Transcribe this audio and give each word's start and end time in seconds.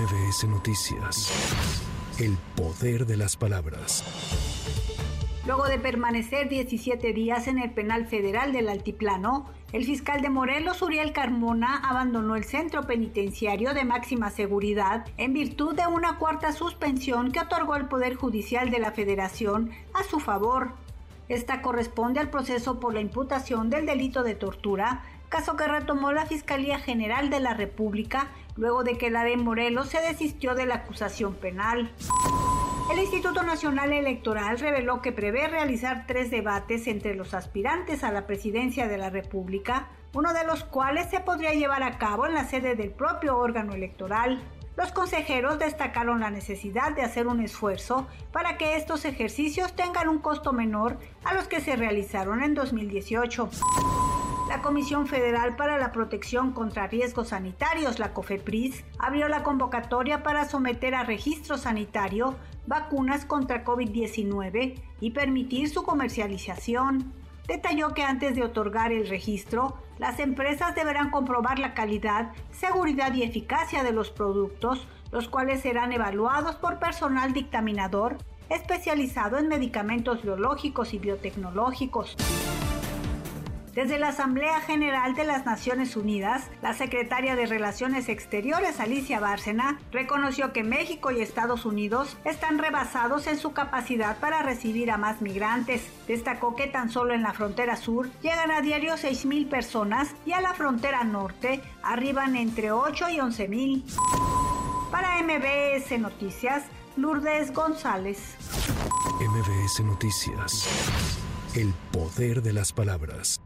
MBS 0.00 0.44
Noticias. 0.48 1.30
El 2.18 2.38
poder 2.56 3.04
de 3.04 3.18
las 3.18 3.36
palabras. 3.36 4.02
Luego 5.44 5.66
de 5.66 5.78
permanecer 5.78 6.48
17 6.48 7.12
días 7.12 7.48
en 7.48 7.58
el 7.58 7.70
penal 7.72 8.06
federal 8.06 8.52
del 8.52 8.70
Altiplano, 8.70 9.50
el 9.72 9.84
fiscal 9.84 10.22
de 10.22 10.30
Morelos, 10.30 10.80
Uriel 10.80 11.12
Carmona, 11.12 11.76
abandonó 11.76 12.36
el 12.36 12.44
centro 12.44 12.86
penitenciario 12.86 13.74
de 13.74 13.84
máxima 13.84 14.30
seguridad 14.30 15.04
en 15.18 15.34
virtud 15.34 15.74
de 15.74 15.86
una 15.86 16.16
cuarta 16.16 16.52
suspensión 16.52 17.30
que 17.30 17.40
otorgó 17.40 17.76
el 17.76 17.88
Poder 17.88 18.14
Judicial 18.14 18.70
de 18.70 18.78
la 18.78 18.92
Federación 18.92 19.70
a 19.92 20.02
su 20.04 20.18
favor. 20.18 20.72
Esta 21.28 21.60
corresponde 21.60 22.20
al 22.20 22.30
proceso 22.30 22.80
por 22.80 22.94
la 22.94 23.00
imputación 23.00 23.68
del 23.68 23.84
delito 23.84 24.22
de 24.22 24.34
tortura, 24.34 25.02
caso 25.30 25.56
que 25.56 25.66
retomó 25.66 26.12
la 26.12 26.26
Fiscalía 26.26 26.80
General 26.80 27.30
de 27.30 27.40
la 27.40 27.54
República 27.54 28.28
luego 28.56 28.82
de 28.82 28.98
que 28.98 29.10
la 29.10 29.24
de 29.24 29.36
Morelos 29.36 29.88
se 29.88 30.00
desistió 30.00 30.54
de 30.54 30.66
la 30.66 30.74
acusación 30.74 31.34
penal. 31.34 31.90
El 32.92 32.98
Instituto 32.98 33.44
Nacional 33.44 33.92
Electoral 33.92 34.58
reveló 34.58 35.00
que 35.00 35.12
prevé 35.12 35.46
realizar 35.46 36.04
tres 36.08 36.32
debates 36.32 36.88
entre 36.88 37.14
los 37.14 37.32
aspirantes 37.32 38.02
a 38.02 38.10
la 38.10 38.26
presidencia 38.26 38.88
de 38.88 38.98
la 38.98 39.08
República, 39.08 39.88
uno 40.12 40.34
de 40.34 40.44
los 40.44 40.64
cuales 40.64 41.08
se 41.08 41.20
podría 41.20 41.54
llevar 41.54 41.84
a 41.84 41.96
cabo 41.98 42.26
en 42.26 42.34
la 42.34 42.44
sede 42.44 42.74
del 42.74 42.90
propio 42.90 43.38
órgano 43.38 43.74
electoral. 43.74 44.42
Los 44.76 44.90
consejeros 44.90 45.60
destacaron 45.60 46.20
la 46.20 46.30
necesidad 46.30 46.92
de 46.92 47.02
hacer 47.02 47.28
un 47.28 47.40
esfuerzo 47.40 48.08
para 48.32 48.58
que 48.58 48.74
estos 48.74 49.04
ejercicios 49.04 49.76
tengan 49.76 50.08
un 50.08 50.18
costo 50.18 50.52
menor 50.52 50.98
a 51.22 51.34
los 51.34 51.46
que 51.46 51.60
se 51.60 51.76
realizaron 51.76 52.42
en 52.42 52.54
2018 52.54 53.48
la 54.50 54.62
Comisión 54.62 55.06
Federal 55.06 55.54
para 55.54 55.78
la 55.78 55.92
Protección 55.92 56.50
contra 56.50 56.88
Riesgos 56.88 57.28
Sanitarios, 57.28 58.00
la 58.00 58.12
COFEPRIS, 58.12 58.84
abrió 58.98 59.28
la 59.28 59.44
convocatoria 59.44 60.24
para 60.24 60.44
someter 60.44 60.96
a 60.96 61.04
registro 61.04 61.56
sanitario 61.56 62.34
vacunas 62.66 63.24
contra 63.24 63.64
COVID-19 63.64 64.74
y 65.00 65.10
permitir 65.12 65.68
su 65.68 65.84
comercialización. 65.84 67.12
Detalló 67.46 67.94
que 67.94 68.02
antes 68.02 68.34
de 68.34 68.42
otorgar 68.42 68.90
el 68.90 69.08
registro, 69.08 69.78
las 70.00 70.18
empresas 70.18 70.74
deberán 70.74 71.10
comprobar 71.10 71.60
la 71.60 71.72
calidad, 71.72 72.32
seguridad 72.50 73.14
y 73.14 73.22
eficacia 73.22 73.84
de 73.84 73.92
los 73.92 74.10
productos, 74.10 74.88
los 75.12 75.28
cuales 75.28 75.60
serán 75.60 75.92
evaluados 75.92 76.56
por 76.56 76.80
personal 76.80 77.32
dictaminador 77.32 78.18
especializado 78.48 79.38
en 79.38 79.46
medicamentos 79.46 80.22
biológicos 80.22 80.92
y 80.92 80.98
biotecnológicos. 80.98 82.16
Desde 83.74 84.00
la 84.00 84.08
Asamblea 84.08 84.60
General 84.62 85.14
de 85.14 85.24
las 85.24 85.46
Naciones 85.46 85.96
Unidas, 85.96 86.42
la 86.60 86.74
secretaria 86.74 87.36
de 87.36 87.46
Relaciones 87.46 88.08
Exteriores, 88.08 88.80
Alicia 88.80 89.20
Bárcena, 89.20 89.78
reconoció 89.92 90.52
que 90.52 90.64
México 90.64 91.12
y 91.12 91.20
Estados 91.20 91.64
Unidos 91.64 92.16
están 92.24 92.58
rebasados 92.58 93.28
en 93.28 93.38
su 93.38 93.52
capacidad 93.52 94.18
para 94.18 94.42
recibir 94.42 94.90
a 94.90 94.96
más 94.96 95.22
migrantes. 95.22 95.82
Destacó 96.08 96.56
que 96.56 96.66
tan 96.66 96.90
solo 96.90 97.14
en 97.14 97.22
la 97.22 97.32
frontera 97.32 97.76
sur 97.76 98.10
llegan 98.22 98.50
a 98.50 98.60
diario 98.60 98.94
6.000 98.94 99.48
personas 99.48 100.16
y 100.26 100.32
a 100.32 100.40
la 100.40 100.54
frontera 100.54 101.04
norte 101.04 101.62
arriban 101.84 102.34
entre 102.34 102.72
8 102.72 103.08
y 103.10 103.18
11.000. 103.18 104.90
Para 104.90 105.22
MBS 105.22 105.96
Noticias, 106.00 106.64
Lourdes 106.96 107.52
González. 107.54 108.34
MBS 109.20 109.84
Noticias. 109.84 110.66
El 111.54 111.72
poder 111.92 112.42
de 112.42 112.52
las 112.52 112.72
palabras. 112.72 113.40